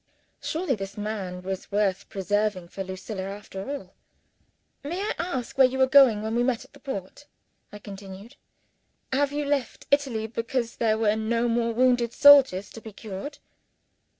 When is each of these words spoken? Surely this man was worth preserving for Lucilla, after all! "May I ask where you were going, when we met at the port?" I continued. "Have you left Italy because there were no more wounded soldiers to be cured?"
Surely 0.41 0.73
this 0.73 0.97
man 0.97 1.43
was 1.43 1.71
worth 1.71 2.09
preserving 2.09 2.67
for 2.67 2.83
Lucilla, 2.83 3.21
after 3.25 3.69
all! 3.69 3.93
"May 4.83 4.99
I 4.99 5.13
ask 5.19 5.59
where 5.59 5.67
you 5.67 5.77
were 5.77 5.85
going, 5.85 6.23
when 6.23 6.33
we 6.33 6.41
met 6.41 6.65
at 6.65 6.73
the 6.73 6.79
port?" 6.79 7.27
I 7.71 7.77
continued. 7.77 8.35
"Have 9.13 9.31
you 9.31 9.45
left 9.45 9.85
Italy 9.91 10.25
because 10.25 10.77
there 10.77 10.97
were 10.97 11.15
no 11.15 11.47
more 11.47 11.71
wounded 11.71 12.13
soldiers 12.13 12.71
to 12.71 12.81
be 12.81 12.91
cured?" 12.91 13.37